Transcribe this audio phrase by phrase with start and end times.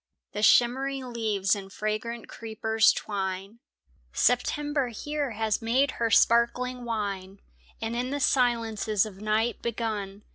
[0.31, 3.59] The shimmering leaves and fragrant creepers twine;
[4.11, 7.39] September here has made her sparkling wine
[7.79, 10.23] And, in the silences of night begun.